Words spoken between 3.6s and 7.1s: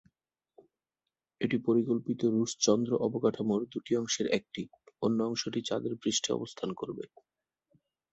দুটি অংশের একটি, অন্য অংশটি চাঁদের পৃষ্ঠে অবস্থান করবে।